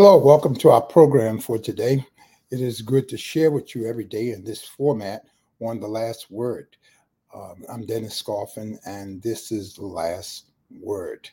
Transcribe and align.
Hello, 0.00 0.16
welcome 0.16 0.54
to 0.54 0.70
our 0.70 0.80
program 0.80 1.40
for 1.40 1.58
today. 1.58 2.06
It 2.52 2.60
is 2.60 2.82
good 2.82 3.08
to 3.08 3.18
share 3.18 3.50
with 3.50 3.74
you 3.74 3.88
every 3.88 4.04
day 4.04 4.30
in 4.30 4.44
this 4.44 4.62
format 4.62 5.24
on 5.60 5.80
the 5.80 5.88
last 5.88 6.30
word. 6.30 6.68
Um, 7.34 7.64
I'm 7.68 7.84
Dennis 7.84 8.22
Scoffin, 8.22 8.78
and 8.86 9.20
this 9.20 9.50
is 9.50 9.74
the 9.74 9.84
last 9.84 10.52
word. 10.70 11.28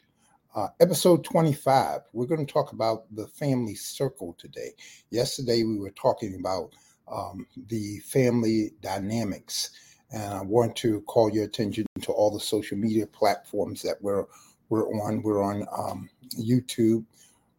Uh, 0.56 0.70
episode 0.80 1.24
25, 1.24 2.02
we're 2.12 2.26
going 2.26 2.44
to 2.44 2.52
talk 2.52 2.72
about 2.72 3.04
the 3.16 3.28
family 3.28 3.76
circle 3.76 4.36
today. 4.40 4.72
Yesterday, 5.12 5.62
we 5.62 5.78
were 5.78 5.92
talking 5.92 6.36
about 6.40 6.74
um, 7.08 7.46
the 7.68 8.00
family 8.00 8.72
dynamics, 8.82 9.70
and 10.12 10.34
I 10.34 10.42
want 10.42 10.76
to 10.78 11.02
call 11.02 11.32
your 11.32 11.44
attention 11.44 11.86
to 12.02 12.12
all 12.12 12.32
the 12.32 12.40
social 12.40 12.80
media 12.80 13.06
platforms 13.06 13.84
that 13.84 14.02
we're, 14.02 14.26
we're 14.70 14.88
on. 15.04 15.22
We're 15.22 15.44
on 15.44 15.68
um, 15.72 16.10
YouTube, 16.36 17.06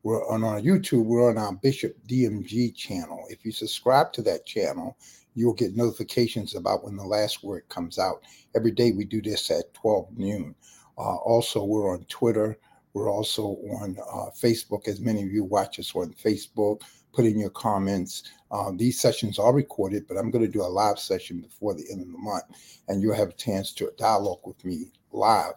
we're 0.07 0.25
on 0.31 0.45
our 0.45 0.61
YouTube, 0.61 1.05
we're 1.05 1.29
on 1.29 1.37
our 1.37 1.53
Bishop 1.53 1.97
DMG 2.07 2.73
channel. 2.77 3.25
If 3.29 3.45
you 3.45 3.51
subscribe 3.51 4.13
to 4.13 4.23
that 4.23 4.47
channel, 4.47 4.97
you'll 5.35 5.53
get 5.53 5.75
notifications 5.75 6.55
about 6.55 6.85
when 6.85 6.95
the 6.95 7.03
last 7.03 7.43
word 7.43 7.69
comes 7.69 7.99
out. 7.99 8.23
Every 8.55 8.71
day 8.71 8.93
we 8.93 9.05
do 9.05 9.21
this 9.21 9.51
at 9.51 9.75
12 9.75 10.17
noon. 10.17 10.55
Uh, 10.97 11.17
also, 11.17 11.65
we're 11.65 11.93
on 11.93 12.05
Twitter. 12.05 12.57
We're 12.93 13.11
also 13.11 13.59
on 13.81 13.97
uh, 13.99 14.31
Facebook, 14.31 14.87
as 14.87 15.01
many 15.01 15.25
of 15.25 15.33
you 15.33 15.43
watch 15.43 15.81
us 15.81 15.93
on 15.97 16.13
Facebook. 16.13 16.83
Put 17.13 17.25
in 17.25 17.37
your 17.37 17.51
comments. 17.51 18.31
Uh, 18.53 18.71
these 18.77 19.01
sessions 19.01 19.41
are 19.41 19.53
recorded, 19.53 20.07
but 20.07 20.17
I'm 20.17 20.31
going 20.31 20.45
to 20.45 20.51
do 20.51 20.63
a 20.63 20.71
live 20.71 21.01
session 21.01 21.41
before 21.41 21.75
the 21.75 21.85
end 21.91 22.03
of 22.03 22.13
the 22.13 22.19
month, 22.19 22.45
and 22.87 23.03
you'll 23.03 23.17
have 23.17 23.31
a 23.31 23.33
chance 23.33 23.73
to 23.73 23.91
dialogue 23.99 24.43
with 24.45 24.65
me 24.65 24.93
live 25.11 25.55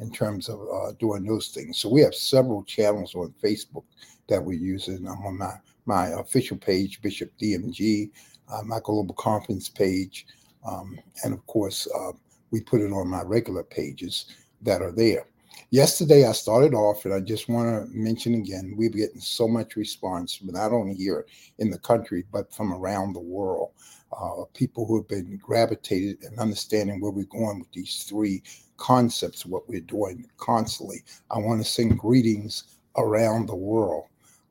in 0.00 0.10
terms 0.10 0.48
of 0.48 0.60
uh, 0.60 0.92
doing 0.98 1.24
those 1.24 1.48
things. 1.48 1.78
So 1.78 1.88
we 1.88 2.00
have 2.02 2.14
several 2.14 2.64
channels 2.64 3.14
on 3.14 3.34
Facebook 3.42 3.84
that 4.28 4.42
we're 4.42 4.58
using. 4.58 5.06
I'm 5.06 5.24
on 5.24 5.38
my 5.38 5.54
my 5.86 6.08
official 6.08 6.56
page, 6.56 7.02
Bishop 7.02 7.32
DMG, 7.40 8.10
uh, 8.52 8.62
my 8.62 8.78
global 8.84 9.14
conference 9.14 9.68
page, 9.68 10.26
um, 10.66 10.98
and 11.24 11.34
of 11.34 11.44
course 11.46 11.88
uh, 11.98 12.12
we 12.50 12.60
put 12.60 12.80
it 12.80 12.92
on 12.92 13.08
my 13.08 13.22
regular 13.22 13.64
pages 13.64 14.26
that 14.62 14.82
are 14.82 14.92
there. 14.92 15.26
Yesterday 15.70 16.26
I 16.26 16.32
started 16.32 16.74
off, 16.74 17.04
and 17.04 17.14
I 17.14 17.20
just 17.20 17.48
want 17.48 17.68
to 17.68 17.96
mention 17.96 18.34
again, 18.34 18.74
we're 18.76 18.88
getting 18.90 19.20
so 19.20 19.46
much 19.46 19.76
response, 19.76 20.38
but 20.38 20.54
not 20.54 20.72
only 20.72 20.94
here 20.94 21.26
in 21.58 21.70
the 21.70 21.78
country, 21.78 22.24
but 22.32 22.52
from 22.52 22.72
around 22.72 23.12
the 23.12 23.20
world. 23.20 23.70
Uh, 24.12 24.42
people 24.54 24.84
who 24.84 24.96
have 24.96 25.06
been 25.06 25.38
gravitated 25.40 26.20
and 26.24 26.36
understanding 26.40 27.00
where 27.00 27.12
we're 27.12 27.24
going 27.26 27.60
with 27.60 27.70
these 27.70 28.02
three 28.02 28.42
concepts, 28.80 29.46
what 29.46 29.68
we're 29.68 29.80
doing 29.80 30.26
constantly. 30.38 31.02
I 31.30 31.38
want 31.38 31.62
to 31.62 31.70
send 31.70 31.98
greetings 31.98 32.78
around 32.96 33.46
the 33.46 33.54
world. 33.54 34.06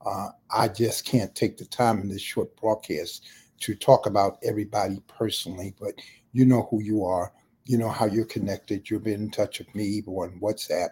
Uh, 0.06 0.30
I 0.50 0.70
just 0.70 1.04
can't 1.04 1.36
take 1.36 1.58
the 1.58 1.66
time 1.66 2.00
in 2.00 2.08
this 2.08 2.22
short 2.22 2.56
broadcast 2.56 3.26
to 3.60 3.76
talk 3.76 4.06
about 4.06 4.38
everybody 4.44 5.02
personally, 5.08 5.74
but 5.82 5.96
you 6.32 6.46
know 6.46 6.68
who 6.72 6.82
you 6.82 7.04
are. 7.04 7.34
You 7.66 7.78
know 7.78 7.90
how 7.90 8.06
you're 8.06 8.26
connected. 8.26 8.90
You've 8.90 9.04
been 9.04 9.24
in 9.24 9.32
touch 9.32 9.60
with 9.60 9.74
me 9.76 10.02
on 10.08 10.40
WhatsApp 10.42 10.90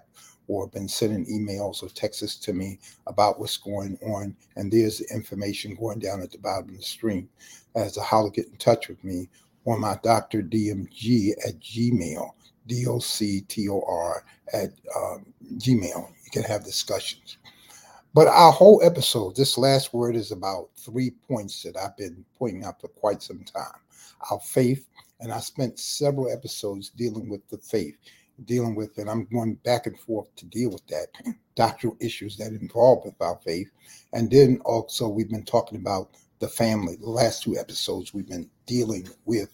or 0.47 0.67
been 0.67 0.88
sending 0.88 1.25
emails 1.25 1.83
or 1.83 1.89
texts 1.89 2.35
to 2.38 2.53
me 2.53 2.79
about 3.06 3.39
what's 3.39 3.57
going 3.57 3.97
on. 4.06 4.35
And 4.56 4.72
there's 4.72 5.00
the 5.00 5.13
information 5.13 5.75
going 5.75 6.00
down 6.00 6.22
at 6.22 6.31
the 6.31 6.38
bottom 6.38 6.69
of 6.69 6.78
the 6.78 6.83
stream 6.83 7.29
as 7.75 7.94
to 7.94 8.01
how 8.01 8.23
to 8.23 8.31
get 8.31 8.47
in 8.47 8.57
touch 8.57 8.89
with 8.89 9.03
me 9.03 9.29
on 9.66 9.81
my 9.81 9.97
Dr. 10.03 10.41
DMG 10.41 11.31
at 11.45 11.59
Gmail. 11.59 12.31
D-O-C-T-O-R 12.67 14.25
at 14.53 14.69
um, 14.95 15.25
Gmail. 15.57 16.09
You 16.23 16.31
can 16.31 16.44
have 16.44 16.63
discussions. 16.63 17.38
But 18.13 18.28
our 18.28 18.51
whole 18.51 18.81
episode, 18.83 19.35
this 19.35 19.57
last 19.57 19.94
word 19.94 20.16
is 20.16 20.31
about 20.31 20.69
three 20.75 21.11
points 21.27 21.61
that 21.63 21.77
I've 21.77 21.95
been 21.97 22.25
pointing 22.38 22.63
out 22.63 22.81
for 22.81 22.88
quite 22.88 23.22
some 23.22 23.44
time. 23.44 23.79
Our 24.31 24.39
faith, 24.39 24.88
and 25.19 25.31
I 25.31 25.39
spent 25.39 25.79
several 25.79 26.31
episodes 26.31 26.89
dealing 26.89 27.29
with 27.29 27.47
the 27.50 27.59
faith, 27.59 27.95
dealing 28.45 28.75
with, 28.75 28.97
and 28.97 29.09
I'm 29.09 29.25
going 29.25 29.56
back 29.63 29.85
and 29.85 30.00
forth 30.00 30.35
to 30.38 30.45
deal 30.45 30.72
with 30.72 30.85
that, 30.88 31.07
doctrinal 31.56 31.97
issues 32.00 32.38
that 32.38 32.53
involve 32.53 33.06
with 33.06 33.22
our 33.22 33.39
faith. 33.45 33.69
And 34.13 34.31
then 34.31 34.61
also 34.66 35.07
we've 35.07 35.29
been 35.29 35.45
talking 35.45 35.77
about 35.77 36.09
the 36.39 36.47
family. 36.47 36.95
The 36.95 37.09
last 37.09 37.44
two 37.44 37.57
episodes 37.57 38.13
we've 38.13 38.27
been 38.27 38.50
dealing 38.66 39.07
with 39.25 39.53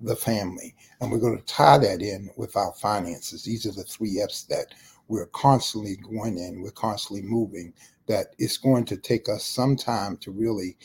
the 0.00 0.16
family. 0.16 0.74
And 1.00 1.10
we're 1.10 1.18
going 1.18 1.38
to 1.38 1.44
tie 1.44 1.78
that 1.78 2.02
in 2.02 2.30
with 2.36 2.56
our 2.56 2.72
finances. 2.74 3.44
These 3.44 3.66
are 3.66 3.72
the 3.72 3.84
three 3.84 4.20
F's 4.20 4.44
that 4.44 4.74
we're 5.08 5.26
constantly 5.26 5.96
going 5.96 6.38
in, 6.38 6.62
we're 6.62 6.70
constantly 6.70 7.22
moving, 7.22 7.72
that 8.06 8.28
it's 8.38 8.56
going 8.56 8.84
to 8.86 8.96
take 8.96 9.28
us 9.28 9.44
some 9.44 9.76
time 9.76 10.16
to 10.18 10.30
really 10.30 10.76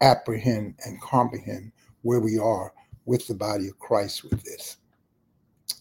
apprehend 0.00 0.74
and 0.84 1.00
comprehend 1.00 1.72
where 2.02 2.20
we 2.20 2.38
are 2.38 2.72
with 3.04 3.26
the 3.26 3.34
body 3.34 3.68
of 3.68 3.78
Christ 3.78 4.24
with 4.24 4.42
this. 4.42 4.78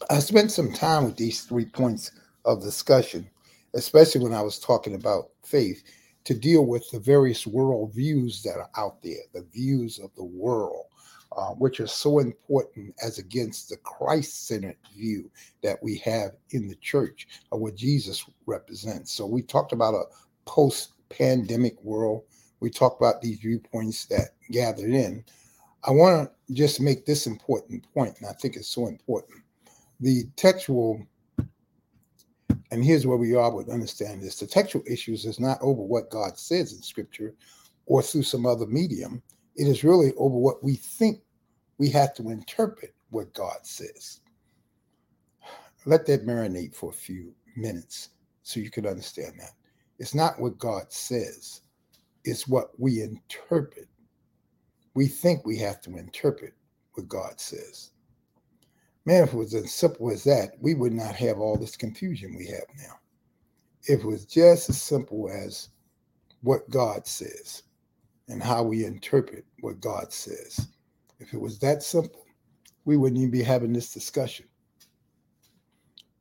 I 0.09 0.19
spent 0.19 0.51
some 0.51 0.73
time 0.73 1.05
with 1.05 1.17
these 1.17 1.43
three 1.43 1.65
points 1.65 2.11
of 2.43 2.61
discussion, 2.61 3.29
especially 3.73 4.21
when 4.21 4.33
I 4.33 4.41
was 4.41 4.59
talking 4.59 4.95
about 4.95 5.29
faith, 5.43 5.83
to 6.25 6.33
deal 6.33 6.65
with 6.65 6.89
the 6.91 6.99
various 6.99 7.45
world 7.45 7.93
views 7.93 8.41
that 8.43 8.57
are 8.57 8.69
out 8.77 9.01
there, 9.03 9.23
the 9.33 9.45
views 9.53 9.99
of 9.99 10.13
the 10.15 10.23
world, 10.23 10.85
uh, 11.35 11.49
which 11.49 11.79
are 11.79 11.87
so 11.87 12.19
important 12.19 12.93
as 13.03 13.17
against 13.17 13.69
the 13.69 13.77
Christ 13.77 14.47
centered 14.47 14.77
view 14.95 15.29
that 15.63 15.81
we 15.81 15.97
have 15.97 16.31
in 16.51 16.67
the 16.67 16.75
church 16.75 17.27
of 17.51 17.59
what 17.59 17.75
Jesus 17.75 18.25
represents. 18.45 19.11
So 19.11 19.25
we 19.25 19.41
talked 19.41 19.73
about 19.73 19.93
a 19.93 20.05
post 20.45 20.93
pandemic 21.09 21.81
world. 21.83 22.23
We 22.59 22.69
talked 22.69 23.01
about 23.01 23.21
these 23.21 23.39
viewpoints 23.39 24.05
that 24.05 24.29
gathered 24.51 24.91
in. 24.91 25.23
I 25.83 25.91
want 25.91 26.29
to 26.47 26.53
just 26.53 26.81
make 26.81 27.05
this 27.05 27.27
important 27.27 27.85
point, 27.93 28.15
and 28.19 28.29
I 28.29 28.33
think 28.33 28.55
it's 28.55 28.69
so 28.69 28.87
important. 28.87 29.41
The 29.99 30.23
textual, 30.35 31.05
and 32.71 32.83
here's 32.83 33.05
where 33.05 33.17
we 33.17 33.35
are 33.35 33.53
with 33.53 33.69
understanding 33.69 34.21
this 34.21 34.39
the 34.39 34.47
textual 34.47 34.83
issues 34.87 35.25
is 35.25 35.39
not 35.39 35.59
over 35.61 35.81
what 35.81 36.09
God 36.09 36.39
says 36.39 36.73
in 36.73 36.81
scripture 36.81 37.35
or 37.85 38.01
through 38.01 38.23
some 38.23 38.45
other 38.45 38.65
medium. 38.65 39.21
It 39.55 39.67
is 39.67 39.83
really 39.83 40.11
over 40.17 40.37
what 40.37 40.63
we 40.63 40.75
think 40.75 41.21
we 41.77 41.89
have 41.89 42.13
to 42.15 42.29
interpret 42.29 42.93
what 43.09 43.33
God 43.33 43.57
says. 43.63 44.21
Let 45.85 46.05
that 46.07 46.25
marinate 46.25 46.75
for 46.75 46.89
a 46.89 46.93
few 46.93 47.33
minutes 47.55 48.09
so 48.43 48.59
you 48.59 48.71
can 48.71 48.87
understand 48.87 49.33
that. 49.39 49.51
It's 49.99 50.15
not 50.15 50.39
what 50.39 50.57
God 50.57 50.91
says, 50.91 51.61
it's 52.23 52.47
what 52.47 52.71
we 52.79 53.01
interpret. 53.01 53.87
We 54.93 55.07
think 55.07 55.45
we 55.45 55.57
have 55.59 55.81
to 55.81 55.97
interpret 55.97 56.53
what 56.93 57.07
God 57.07 57.39
says. 57.39 57.91
Man, 59.05 59.23
if 59.23 59.33
it 59.33 59.37
was 59.37 59.53
as 59.53 59.71
simple 59.71 60.09
as 60.09 60.23
that, 60.23 60.51
we 60.59 60.73
would 60.73 60.93
not 60.93 61.15
have 61.15 61.37
all 61.37 61.57
this 61.57 61.75
confusion 61.75 62.35
we 62.35 62.47
have 62.47 62.63
now. 62.77 62.99
If 63.83 63.99
it 63.99 64.05
was 64.05 64.25
just 64.25 64.69
as 64.69 64.81
simple 64.81 65.29
as 65.29 65.69
what 66.41 66.69
God 66.69 67.05
says 67.05 67.63
and 68.29 68.41
how 68.41 68.63
we 68.63 68.85
interpret 68.85 69.45
what 69.59 69.79
God 69.81 70.11
says. 70.11 70.67
If 71.19 71.33
it 71.33 71.39
was 71.39 71.59
that 71.59 71.83
simple, 71.83 72.25
we 72.85 72.97
wouldn't 72.97 73.19
even 73.19 73.31
be 73.31 73.43
having 73.43 73.73
this 73.73 73.93
discussion. 73.93 74.45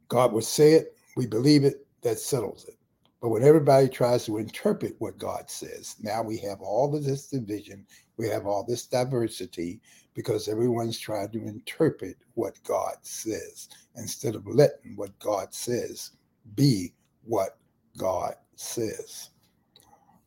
God 0.09 0.33
would 0.33 0.45
say 0.45 0.75
it, 0.75 0.97
we 1.17 1.27
believe 1.27 1.65
it, 1.65 1.87
that 2.03 2.19
settles 2.19 2.67
it. 2.69 2.77
But 3.21 3.31
when 3.31 3.43
everybody 3.43 3.89
tries 3.89 4.27
to 4.27 4.37
interpret 4.37 4.97
what 4.99 5.19
God 5.19 5.49
says, 5.49 5.97
now 6.03 6.23
we 6.23 6.37
have 6.39 6.61
all 6.61 6.95
of 6.95 7.05
this 7.05 7.29
division, 7.29 7.87
we 8.19 8.29
have 8.29 8.47
all 8.47 8.65
this 8.65 8.87
diversity 8.87 9.81
because 10.15 10.47
everyone's 10.47 10.99
trying 10.99 11.31
to 11.31 11.47
interpret 11.47 12.17
what 12.35 12.63
God 12.65 12.97
says 13.03 13.69
instead 13.97 14.35
of 14.35 14.47
letting 14.47 14.95
what 14.97 15.19
God 15.19 15.55
says 15.55 16.13
be 16.55 16.93
what 17.25 17.57
God 17.97 18.35
says. 18.57 19.31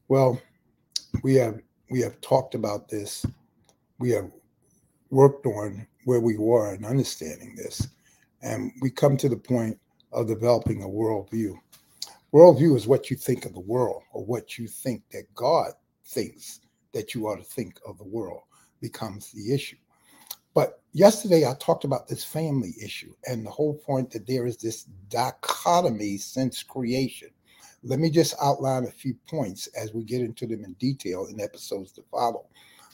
Well, 0.07 0.41
we 1.23 1.35
have 1.35 1.59
we 1.89 2.01
have 2.01 2.19
talked 2.21 2.55
about 2.55 2.89
this. 2.89 3.25
We 3.99 4.09
have 4.11 4.29
worked 5.09 5.45
on 5.45 5.87
where 6.05 6.19
we 6.19 6.37
were 6.37 6.73
and 6.73 6.85
understanding 6.85 7.55
this. 7.55 7.87
And 8.41 8.71
we 8.81 8.89
come 8.89 9.17
to 9.17 9.29
the 9.29 9.37
point 9.37 9.79
of 10.11 10.27
developing 10.27 10.83
a 10.83 10.87
worldview. 10.87 11.53
Worldview 12.33 12.75
is 12.75 12.87
what 12.87 13.09
you 13.09 13.17
think 13.17 13.45
of 13.45 13.53
the 13.53 13.59
world 13.59 14.03
or 14.13 14.23
what 14.25 14.57
you 14.57 14.67
think 14.67 15.03
that 15.11 15.33
God 15.33 15.71
thinks 16.05 16.61
that 16.93 17.13
you 17.13 17.27
ought 17.27 17.37
to 17.37 17.43
think 17.43 17.79
of 17.85 17.97
the 17.97 18.03
world 18.03 18.41
becomes 18.81 19.31
the 19.31 19.53
issue. 19.53 19.77
But 20.53 20.81
yesterday 20.93 21.45
I 21.45 21.53
talked 21.59 21.83
about 21.83 22.07
this 22.07 22.23
family 22.23 22.73
issue 22.83 23.13
and 23.25 23.45
the 23.45 23.51
whole 23.51 23.75
point 23.75 24.11
that 24.11 24.25
there 24.25 24.47
is 24.47 24.57
this 24.57 24.83
dichotomy 25.09 26.17
since 26.17 26.63
creation. 26.63 27.29
Let 27.83 27.99
me 27.99 28.09
just 28.09 28.33
outline 28.41 28.85
a 28.85 28.91
few 28.91 29.15
points 29.29 29.67
as 29.67 29.93
we 29.93 30.03
get 30.03 30.21
into 30.21 30.47
them 30.47 30.63
in 30.65 30.73
detail 30.73 31.27
in 31.27 31.39
episodes 31.39 31.91
to 31.93 32.03
follow 32.09 32.47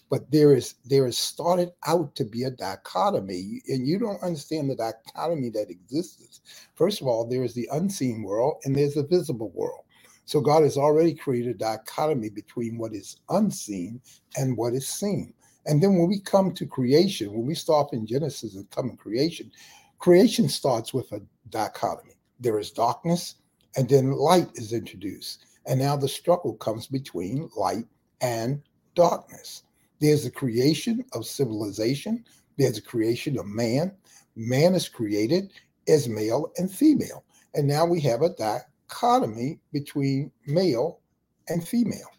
but 0.10 0.30
there 0.32 0.56
is 0.56 0.76
there 0.86 1.08
is 1.08 1.18
started 1.18 1.72
out 1.88 2.16
to 2.16 2.26
be 2.26 2.44
a 2.44 2.52
dichotomy 2.52 3.62
and 3.70 3.88
you 3.88 4.00
don't 4.00 4.24
understand 4.24 4.70
the 4.70 4.76
dichotomy 4.76 5.50
that 5.50 5.70
exists 5.70 6.42
first 6.76 7.02
of 7.02 7.08
all 7.08 7.28
there 7.28 7.44
is 7.44 7.54
the 7.56 7.70
unseen 7.74 8.24
world 8.24 8.56
and 8.66 8.76
there's 8.76 8.96
the 8.96 9.08
visible 9.08 9.52
world 9.56 9.80
So 10.26 10.42
God 10.42 10.64
has 10.64 10.78
already 10.78 11.16
created 11.16 11.58
a 11.58 11.60
dichotomy 11.60 12.30
between 12.30 12.80
what 12.80 12.94
is 12.96 13.18
unseen 13.30 14.02
and 14.38 14.58
what 14.58 14.74
is 14.76 14.88
seen. 14.90 15.34
And 15.68 15.84
then 15.84 15.98
when 15.98 16.10
we 16.10 16.22
come 16.22 16.54
to 16.56 16.68
creation, 16.68 17.34
when 17.34 17.48
we 17.48 17.56
start 17.56 17.94
in 17.94 18.08
Genesis 18.08 18.56
and 18.56 18.70
come 18.72 18.92
in 18.92 18.98
creation, 18.98 19.52
creation 20.00 20.50
starts 20.50 20.94
with 20.94 21.12
a 21.14 21.22
dichotomy. 21.52 22.16
There 22.42 22.60
is 22.60 22.72
darkness, 22.72 23.36
and 23.78 23.90
then 23.90 24.12
light 24.14 24.50
is 24.56 24.74
introduced. 24.74 25.46
And 25.68 25.80
now 25.80 25.98
the 25.98 26.10
struggle 26.10 26.56
comes 26.56 26.88
between 26.88 27.50
light 27.58 27.86
and 28.22 28.62
darkness. 28.96 29.64
There's 30.04 30.26
the 30.26 30.32
creation 30.32 31.06
of 31.14 31.26
civilization, 31.26 32.26
there's 32.58 32.76
the 32.76 32.82
creation 32.82 33.40
of 33.40 33.46
man. 33.46 33.94
Man 34.36 34.76
is 34.76 34.90
created 34.90 35.54
as 35.88 36.10
male 36.10 36.52
and 36.58 36.70
female. 36.70 37.24
And 37.54 37.66
now 37.66 37.86
we 37.86 38.02
have 38.02 38.22
a 38.22 38.36
dichotomy 38.36 39.62
between 39.72 40.30
male 40.46 41.00
and 41.48 41.66
female. 41.66 42.10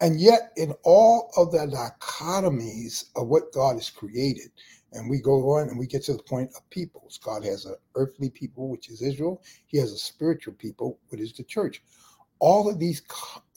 And 0.00 0.22
yet, 0.22 0.52
in 0.56 0.72
all 0.84 1.30
of 1.36 1.52
the 1.52 1.66
dichotomies 1.66 3.10
of 3.14 3.28
what 3.28 3.52
God 3.52 3.74
has 3.74 3.90
created, 3.90 4.50
and 4.92 5.10
we 5.10 5.20
go 5.20 5.50
on 5.50 5.68
and 5.68 5.78
we 5.78 5.86
get 5.86 6.04
to 6.04 6.14
the 6.14 6.22
point 6.22 6.48
of 6.56 6.70
peoples. 6.70 7.20
God 7.22 7.44
has 7.44 7.66
an 7.66 7.76
earthly 7.94 8.30
people, 8.30 8.70
which 8.70 8.88
is 8.88 9.02
Israel. 9.02 9.42
He 9.66 9.76
has 9.76 9.92
a 9.92 9.98
spiritual 9.98 10.54
people, 10.54 10.98
which 11.10 11.20
is 11.20 11.34
the 11.34 11.44
church. 11.44 11.82
All 12.38 12.70
of 12.70 12.78
these 12.78 13.02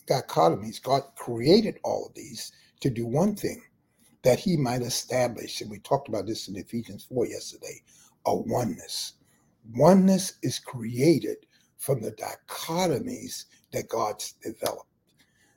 dichotomies, 0.09 0.83
God 0.83 1.03
created 1.15 1.79
all 1.85 2.07
of 2.07 2.13
these 2.15 2.51
to 2.81 2.89
do 2.89 3.05
one 3.05 3.35
thing 3.35 3.61
that 4.23 4.39
he 4.39 4.57
might 4.57 4.81
establish, 4.81 5.61
and 5.61 5.69
we 5.69 5.79
talked 5.79 6.09
about 6.09 6.25
this 6.25 6.47
in 6.47 6.55
Ephesians 6.55 7.05
4 7.05 7.27
yesterday, 7.27 7.81
a 8.25 8.35
oneness. 8.35 9.13
Oneness 9.73 10.33
is 10.41 10.59
created 10.59 11.37
from 11.77 12.01
the 12.01 12.11
dichotomies 12.13 13.45
that 13.71 13.89
God's 13.89 14.33
developed. 14.43 14.89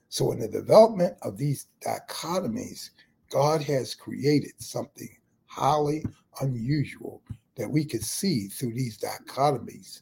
So, 0.09 0.31
in 0.31 0.39
the 0.39 0.47
development 0.47 1.15
of 1.21 1.37
these 1.37 1.67
dichotomies, 1.85 2.91
God 3.29 3.61
has 3.63 3.93
created 3.93 4.53
something 4.57 5.09
highly 5.45 6.03
unusual 6.41 7.21
that 7.55 7.69
we 7.69 7.85
could 7.85 8.03
see 8.03 8.47
through 8.47 8.73
these 8.73 8.97
dichotomies 8.97 10.01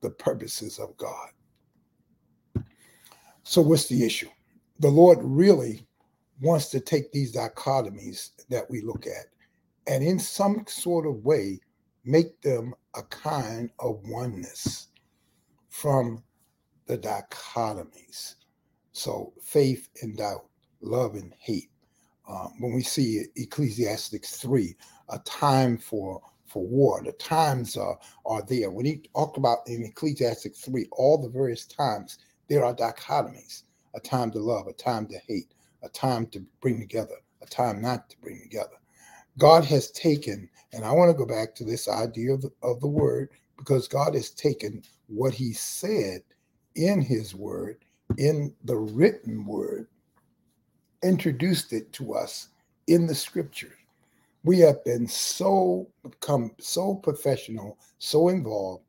the 0.00 0.10
purposes 0.10 0.78
of 0.78 0.96
God. 0.96 1.30
So, 3.42 3.62
what's 3.62 3.86
the 3.86 4.04
issue? 4.04 4.28
The 4.80 4.90
Lord 4.90 5.18
really 5.22 5.87
wants 6.40 6.68
to 6.70 6.80
take 6.80 7.12
these 7.12 7.34
dichotomies 7.34 8.30
that 8.48 8.68
we 8.70 8.80
look 8.80 9.06
at 9.06 9.26
and, 9.86 10.04
in 10.04 10.18
some 10.18 10.64
sort 10.68 11.06
of 11.06 11.24
way, 11.24 11.60
make 12.04 12.40
them 12.42 12.74
a 12.94 13.02
kind 13.04 13.70
of 13.80 14.00
oneness 14.04 14.88
from 15.68 16.22
the 16.86 16.98
dichotomies. 16.98 18.36
So, 18.92 19.32
faith 19.42 19.88
and 20.02 20.16
doubt, 20.16 20.46
love 20.80 21.14
and 21.14 21.32
hate. 21.38 21.70
Um, 22.28 22.52
when 22.60 22.74
we 22.74 22.82
see 22.82 23.24
Ecclesiastics 23.36 24.36
3, 24.36 24.76
a 25.08 25.18
time 25.20 25.78
for 25.78 26.20
for 26.48 26.66
war. 26.66 27.02
The 27.04 27.12
times 27.12 27.76
are, 27.76 27.98
are 28.24 28.42
there. 28.42 28.70
When 28.70 28.86
he 28.86 29.02
talked 29.14 29.36
about 29.36 29.58
in 29.66 29.84
Ecclesiastes 29.84 30.60
3, 30.60 30.86
all 30.92 31.20
the 31.20 31.28
various 31.28 31.66
times, 31.66 32.18
there 32.48 32.64
are 32.64 32.74
dichotomies 32.74 33.64
a 33.94 34.00
time 34.00 34.30
to 34.30 34.38
love, 34.38 34.66
a 34.66 34.72
time 34.72 35.06
to 35.08 35.18
hate, 35.26 35.54
a 35.82 35.88
time 35.88 36.26
to 36.28 36.44
bring 36.60 36.80
together, 36.80 37.16
a 37.42 37.46
time 37.46 37.80
not 37.80 38.08
to 38.10 38.16
bring 38.20 38.40
together. 38.42 38.76
God 39.38 39.64
has 39.64 39.90
taken, 39.92 40.48
and 40.72 40.84
I 40.84 40.92
want 40.92 41.10
to 41.10 41.16
go 41.16 41.26
back 41.26 41.54
to 41.56 41.64
this 41.64 41.88
idea 41.88 42.34
of 42.34 42.42
the, 42.42 42.50
of 42.62 42.80
the 42.80 42.88
word, 42.88 43.30
because 43.56 43.88
God 43.88 44.14
has 44.14 44.30
taken 44.30 44.82
what 45.06 45.34
he 45.34 45.52
said 45.52 46.22
in 46.74 47.00
his 47.00 47.34
word, 47.34 47.78
in 48.16 48.54
the 48.64 48.76
written 48.76 49.44
word, 49.44 49.88
introduced 51.02 51.72
it 51.72 51.92
to 51.94 52.14
us 52.14 52.48
in 52.86 53.06
the 53.06 53.14
scriptures. 53.14 53.74
We 54.44 54.58
have 54.60 54.84
been 54.84 55.06
so 55.06 55.88
become 56.02 56.52
so 56.58 56.94
professional, 56.94 57.78
so 57.98 58.28
involved 58.28 58.84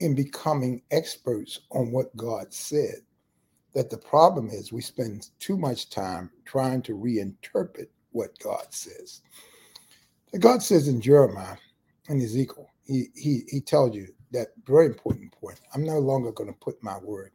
in 0.00 0.14
becoming 0.14 0.82
experts 0.90 1.60
on 1.70 1.90
what 1.90 2.16
God 2.16 2.52
said 2.52 2.96
that 3.74 3.90
the 3.90 3.98
problem 3.98 4.48
is 4.48 4.72
we 4.72 4.80
spend 4.80 5.30
too 5.38 5.56
much 5.56 5.90
time 5.90 6.30
trying 6.44 6.82
to 6.82 6.96
reinterpret 6.96 7.88
what 8.12 8.38
God 8.38 8.66
says. 8.70 9.22
And 10.32 10.42
God 10.42 10.62
says 10.62 10.88
in 10.88 11.00
Jeremiah 11.00 11.56
and 12.08 12.22
Ezekiel, 12.22 12.70
he, 12.84 13.06
he, 13.14 13.42
he 13.48 13.60
tells 13.60 13.94
you 13.94 14.08
that 14.32 14.48
very 14.66 14.86
important 14.86 15.32
point. 15.32 15.60
I'm 15.74 15.84
no 15.84 15.98
longer 15.98 16.32
going 16.32 16.52
to 16.52 16.58
put 16.58 16.82
my 16.82 16.98
word 16.98 17.32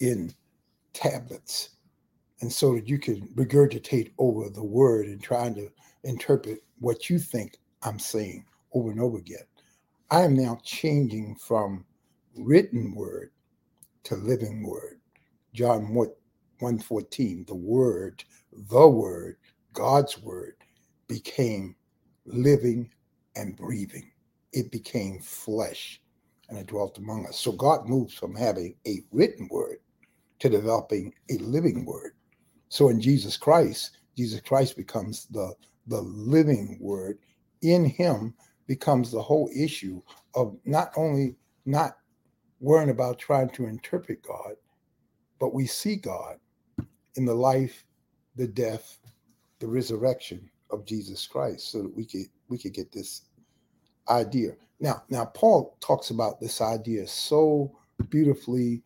in 0.00 0.32
tablets 0.92 1.70
and 2.40 2.52
so 2.52 2.74
that 2.74 2.88
you 2.88 2.98
can 2.98 3.28
regurgitate 3.34 4.12
over 4.18 4.48
the 4.48 4.64
word 4.64 5.06
and 5.06 5.22
trying 5.22 5.54
to 5.54 5.70
interpret 6.04 6.60
what 6.78 7.10
you 7.10 7.18
think 7.18 7.58
I'm 7.82 7.98
saying 7.98 8.44
over 8.72 8.90
and 8.90 9.00
over 9.00 9.18
again. 9.18 9.44
I 10.10 10.22
am 10.22 10.34
now 10.34 10.58
changing 10.64 11.36
from 11.36 11.84
written 12.36 12.94
word 12.94 13.30
to 14.04 14.16
living 14.16 14.66
word. 14.66 15.00
John 15.52 15.94
114, 15.94 17.44
the 17.46 17.54
word, 17.54 18.24
the 18.52 18.88
word, 18.88 19.36
God's 19.72 20.18
word 20.18 20.54
became 21.08 21.74
living 22.24 22.90
and 23.36 23.56
breathing. 23.56 24.10
It 24.52 24.70
became 24.70 25.20
flesh 25.20 26.00
and 26.48 26.58
it 26.58 26.66
dwelt 26.66 26.98
among 26.98 27.26
us. 27.26 27.38
So 27.38 27.52
God 27.52 27.88
moves 27.88 28.14
from 28.14 28.34
having 28.34 28.74
a 28.86 29.02
written 29.12 29.48
word 29.50 29.78
to 30.40 30.48
developing 30.48 31.14
a 31.30 31.38
living 31.38 31.84
word. 31.84 32.12
So 32.68 32.88
in 32.88 33.00
Jesus 33.00 33.36
Christ, 33.36 33.98
Jesus 34.16 34.40
Christ 34.40 34.76
becomes 34.76 35.26
the, 35.26 35.54
the 35.86 36.00
living 36.00 36.78
word. 36.80 37.18
In 37.62 37.84
him 37.84 38.34
becomes 38.66 39.10
the 39.10 39.22
whole 39.22 39.50
issue 39.54 40.02
of 40.34 40.56
not 40.64 40.92
only 40.96 41.36
not 41.66 41.96
worrying 42.60 42.90
about 42.90 43.18
trying 43.18 43.48
to 43.50 43.66
interpret 43.66 44.22
God, 44.22 44.54
but 45.38 45.54
we 45.54 45.66
see 45.66 45.96
God 45.96 46.36
in 47.16 47.24
the 47.24 47.34
life, 47.34 47.84
the 48.36 48.46
death, 48.46 48.98
the 49.58 49.66
resurrection 49.66 50.48
of 50.70 50.86
Jesus 50.86 51.26
Christ, 51.26 51.72
so 51.72 51.82
that 51.82 51.96
we 51.96 52.04
could 52.04 52.26
we 52.48 52.58
could 52.58 52.74
get 52.74 52.92
this 52.92 53.22
idea. 54.08 54.52
Now, 54.80 55.02
now 55.08 55.26
Paul 55.26 55.76
talks 55.80 56.10
about 56.10 56.40
this 56.40 56.60
idea 56.60 57.06
so 57.06 57.76
beautifully 58.08 58.82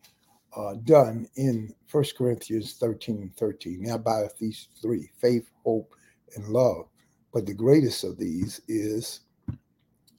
uh, 0.55 0.75
done 0.83 1.27
in 1.35 1.73
First 1.87 2.17
Corinthians 2.17 2.73
13 2.73 3.17
and 3.21 3.35
13. 3.35 3.81
Now, 3.81 3.97
by 3.97 4.27
these 4.39 4.67
three 4.81 5.09
faith, 5.19 5.49
hope, 5.63 5.93
and 6.35 6.47
love. 6.47 6.87
But 7.33 7.45
the 7.45 7.53
greatest 7.53 8.03
of 8.03 8.17
these 8.17 8.61
is 8.67 9.21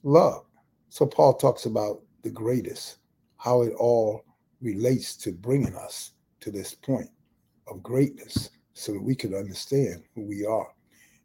love. 0.03 0.45
So 0.91 1.07
Paul 1.07 1.35
talks 1.35 1.67
about 1.67 2.03
the 2.23 2.31
greatest 2.31 2.99
how 3.47 3.63
it 3.63 3.73
all 3.75 4.25
relates 4.61 5.15
to 5.15 5.31
bringing 5.31 5.77
us 5.77 6.11
to 6.41 6.51
this 6.51 6.75
point 6.75 7.09
of 7.69 7.81
greatness 7.81 8.51
so 8.73 8.93
that 8.93 9.01
we 9.01 9.15
can 9.15 9.37
understand 9.37 10.03
who 10.17 10.23
we 10.23 10.45
are. 10.45 10.67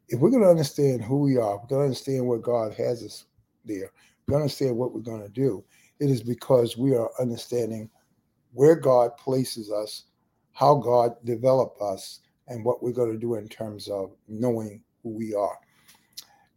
If 0.08 0.20
we're 0.20 0.30
going 0.30 0.44
to 0.44 0.48
understand 0.48 1.02
who 1.02 1.18
we 1.18 1.36
are, 1.36 1.56
we're 1.56 1.66
going 1.66 1.80
to 1.80 1.86
understand 1.86 2.24
what 2.24 2.42
God 2.42 2.74
has 2.74 3.02
us 3.02 3.24
there, 3.64 3.90
we're 4.28 4.34
going 4.34 4.38
to 4.38 4.42
understand 4.44 4.76
what 4.76 4.94
we're 4.94 5.00
going 5.00 5.24
to 5.24 5.28
do, 5.28 5.64
it 5.98 6.10
is 6.10 6.22
because 6.22 6.76
we 6.78 6.94
are 6.94 7.10
understanding 7.18 7.90
where 8.52 8.76
God 8.76 9.16
places 9.16 9.72
us, 9.72 10.04
how 10.52 10.76
God 10.76 11.16
developed 11.24 11.82
us, 11.82 12.20
and 12.46 12.64
what 12.64 12.84
we're 12.84 12.92
going 12.92 13.10
to 13.10 13.18
do 13.18 13.34
in 13.34 13.48
terms 13.48 13.88
of 13.88 14.12
knowing 14.28 14.80
who 15.02 15.10
we 15.10 15.34
are. 15.34 15.58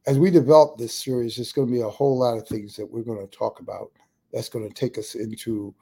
As 0.06 0.20
we 0.20 0.30
develop 0.30 0.78
this 0.78 0.94
series, 0.94 1.38
there's 1.38 1.54
going 1.54 1.70
to 1.70 1.74
be 1.74 1.82
a 1.82 1.90
whole 1.90 2.20
lot 2.20 2.38
of 2.38 2.48
things 2.48 2.76
that 2.76 2.86
we're 2.86 3.02
going 3.02 3.28
to 3.28 3.36
talk 3.36 3.62
about 3.62 3.92
that's 4.36 4.50
going 4.50 4.68
to 4.68 4.74
take 4.74 4.98
us 4.98 5.16
into 5.16 5.74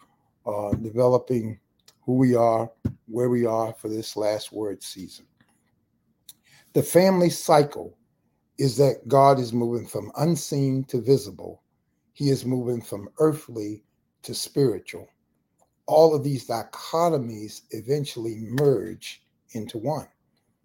uh, 0.46 0.70
developing 0.76 1.60
who 2.02 2.14
we 2.14 2.36
are, 2.36 2.70
where 3.08 3.30
we 3.30 3.48
are 3.48 3.74
for 3.74 3.90
this 3.90 4.16
last 4.16 4.52
word 4.52 4.84
season. 4.84 5.26
The 6.74 6.84
family 6.84 7.32
cycle 7.32 7.98
is 8.60 8.78
that 8.78 9.08
God 9.08 9.40
is 9.40 9.54
moving 9.54 9.88
from 9.88 10.12
unseen 10.18 10.84
to 10.86 11.02
visible. 11.02 11.64
He 12.14 12.30
is 12.30 12.46
moving 12.46 12.80
from 12.80 13.10
earthly 13.18 13.84
to 14.22 14.36
spiritual. 14.36 15.08
All 15.88 16.14
of 16.14 16.24
these 16.24 16.48
dichotomies 16.48 17.62
eventually 17.72 18.38
merge 18.40 19.24
into 19.54 19.80
one. 19.80 20.08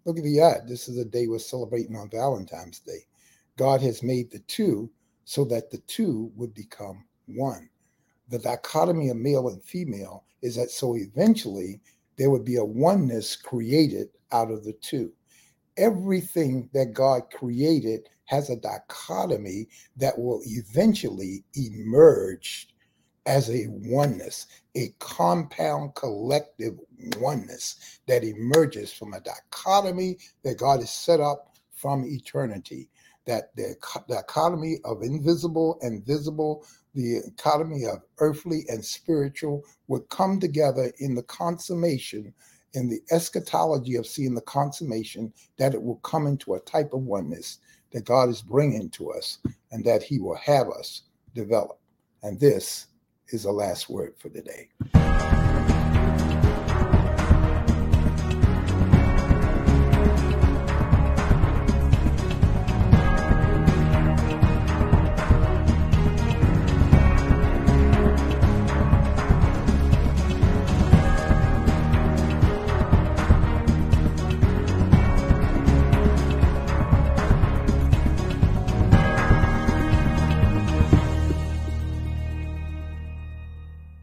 Look 0.05 0.19
at 0.19 0.23
the 0.23 0.39
ad. 0.39 0.67
This 0.67 0.87
is 0.87 0.99
a 0.99 1.05
day 1.05 1.25
we're 1.25 1.39
celebrating 1.39 1.95
on 1.95 2.11
Valentine's 2.11 2.79
Day. 2.79 3.07
God 3.57 3.81
has 3.81 4.03
made 4.03 4.29
the 4.29 4.39
two 4.39 4.91
so 5.25 5.43
that 5.45 5.71
the 5.71 5.79
two 5.79 6.31
would 6.35 6.53
become 6.53 7.03
one 7.25 7.67
the 8.29 8.39
dichotomy 8.39 9.09
of 9.09 9.17
male 9.17 9.49
and 9.49 9.63
female 9.63 10.25
is 10.41 10.55
that 10.55 10.71
so 10.71 10.95
eventually 10.95 11.81
there 12.17 12.29
would 12.29 12.45
be 12.45 12.57
a 12.57 12.63
oneness 12.63 13.35
created 13.35 14.09
out 14.31 14.51
of 14.51 14.63
the 14.63 14.73
two. 14.73 15.11
Everything 15.77 16.69
that 16.73 16.93
God 16.93 17.23
created 17.33 18.09
has 18.25 18.49
a 18.49 18.55
dichotomy 18.57 19.67
that 19.97 20.17
will 20.17 20.41
eventually 20.45 21.43
emerge 21.55 22.67
as 23.25 23.49
a 23.49 23.65
oneness, 23.69 24.47
a 24.75 24.93
compound 24.99 25.95
collective 25.95 26.79
oneness 27.17 27.99
that 28.07 28.23
emerges 28.23 28.91
from 28.91 29.13
a 29.13 29.19
dichotomy 29.21 30.17
that 30.43 30.57
God 30.57 30.79
has 30.79 30.91
set 30.91 31.19
up 31.19 31.55
from 31.73 32.05
eternity. 32.05 32.89
That 33.25 33.55
the 33.55 33.75
dichotomy 34.07 34.79
of 34.83 35.03
invisible 35.03 35.77
and 35.81 36.03
visible, 36.05 36.65
the 36.93 37.17
economy 37.17 37.85
of 37.85 38.01
earthly 38.19 38.65
and 38.67 38.83
spiritual 38.83 39.63
would 39.87 40.07
come 40.09 40.39
together 40.39 40.91
in 40.99 41.15
the 41.15 41.23
consummation, 41.23 42.33
in 42.73 42.89
the 42.89 43.01
eschatology 43.11 43.95
of 43.95 44.07
seeing 44.07 44.35
the 44.35 44.41
consummation, 44.41 45.33
that 45.57 45.73
it 45.73 45.81
will 45.81 45.97
come 45.97 46.27
into 46.27 46.55
a 46.55 46.59
type 46.61 46.93
of 46.93 47.01
oneness 47.01 47.59
that 47.91 48.05
God 48.05 48.29
is 48.29 48.41
bringing 48.41 48.89
to 48.91 49.11
us 49.11 49.39
and 49.71 49.83
that 49.85 50.03
He 50.03 50.19
will 50.19 50.35
have 50.35 50.69
us 50.69 51.03
develop. 51.33 51.79
And 52.23 52.39
this 52.39 52.87
is 53.29 53.43
the 53.43 53.51
last 53.51 53.89
word 53.89 54.15
for 54.17 54.29
today. 54.29 54.69